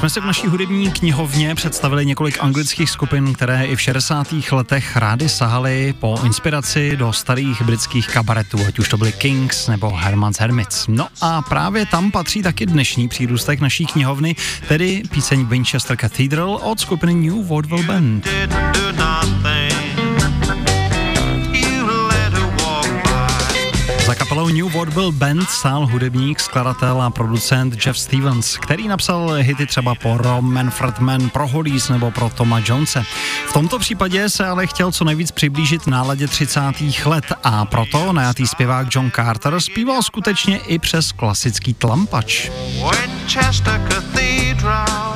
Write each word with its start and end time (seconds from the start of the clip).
Jsme 0.00 0.10
si 0.10 0.20
v 0.20 0.24
naší 0.24 0.46
hudební 0.46 0.90
knihovně 0.90 1.54
představili 1.54 2.06
několik 2.06 2.38
anglických 2.40 2.90
skupin, 2.90 3.34
které 3.34 3.64
i 3.64 3.76
v 3.76 3.80
60. 3.80 4.26
letech 4.52 4.96
rády 4.96 5.28
sahaly 5.28 5.94
po 5.98 6.18
inspiraci 6.24 6.96
do 6.96 7.12
starých 7.12 7.62
britských 7.62 8.08
kabaretů, 8.08 8.58
ať 8.68 8.78
už 8.78 8.88
to 8.88 8.96
byly 8.96 9.12
Kings 9.12 9.68
nebo 9.68 9.90
Herman's 9.96 10.40
Hermits. 10.40 10.86
No 10.88 11.08
a 11.20 11.42
právě 11.42 11.86
tam 11.86 12.10
patří 12.10 12.42
taky 12.42 12.66
dnešní 12.66 13.08
přírůstek 13.08 13.60
naší 13.60 13.86
knihovny, 13.86 14.36
tedy 14.68 15.02
píseň 15.10 15.46
Winchester 15.46 15.96
Cathedral 15.96 16.60
od 16.62 16.80
skupiny 16.80 17.14
New 17.14 17.46
Vaudeville 17.46 17.82
Band. 17.82 18.28
Za 24.10 24.14
kapelou 24.14 24.48
New 24.48 24.68
Vaudeville 24.68 25.12
Band 25.12 25.50
stál 25.50 25.86
hudebník, 25.86 26.40
skladatel 26.40 27.02
a 27.02 27.10
producent 27.10 27.86
Jeff 27.86 27.98
Stevens, 27.98 28.56
který 28.56 28.88
napsal 28.88 29.32
hity 29.32 29.66
třeba 29.66 29.94
pro 29.94 30.42
Manfred 30.42 30.98
Mann, 30.98 31.30
pro 31.30 31.48
Hollies 31.48 31.88
nebo 31.88 32.10
pro 32.10 32.30
Toma 32.30 32.62
Jonese. 32.64 33.02
V 33.48 33.52
tomto 33.52 33.78
případě 33.78 34.28
se 34.28 34.46
ale 34.46 34.66
chtěl 34.66 34.92
co 34.92 35.04
nejvíc 35.04 35.30
přiblížit 35.30 35.86
náladě 35.86 36.28
30. 36.28 36.60
let 37.04 37.24
a 37.44 37.64
proto 37.64 38.12
najatý 38.12 38.46
zpěvák 38.46 38.86
John 38.90 39.10
Carter 39.10 39.60
zpíval 39.60 40.02
skutečně 40.02 40.58
i 40.58 40.78
přes 40.78 41.12
klasický 41.12 41.74
tlampač. 41.74 42.50
Winchester 42.90 43.80
Cathedral, 43.88 45.09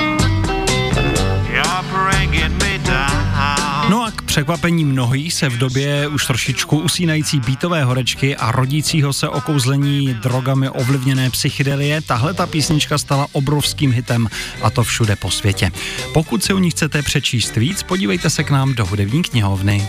A 4.05 4.10
k 4.10 4.22
překvapení 4.22 4.84
mnohých 4.84 5.34
se 5.34 5.48
v 5.48 5.58
době 5.58 6.08
už 6.08 6.27
trošičku 6.27 6.78
usínající 6.78 7.41
bítové 7.41 7.84
horečky 7.84 8.36
a 8.36 8.52
rodícího 8.52 9.12
se 9.12 9.28
okouzlení 9.28 10.14
drogami 10.14 10.69
ovlivněné 10.69 11.30
psychedelie, 11.30 12.00
tahle 12.00 12.34
ta 12.34 12.47
písnička 12.47 12.98
stala 12.98 13.27
obrovským 13.32 13.92
hitem 13.92 14.28
a 14.62 14.70
to 14.70 14.84
všude 14.84 15.16
po 15.16 15.30
světě. 15.30 15.70
Pokud 16.14 16.44
si 16.44 16.55
o 16.55 16.58
ní 16.58 16.70
chcete 16.70 17.02
přečíst 17.02 17.56
víc, 17.56 17.82
podívejte 17.82 18.30
se 18.30 18.44
k 18.44 18.50
nám 18.50 18.75
do 18.75 18.86
hudební 18.86 19.22
knihovny. 19.22 19.88